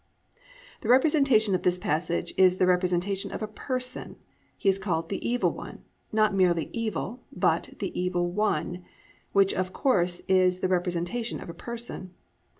[0.41, 4.15] "+ The representation of this passage is the representation of a person.
[4.57, 8.83] He is called "The Evil One," not merely "evil," but "The Evil One,"
[9.31, 12.15] which of course is the representation of a person.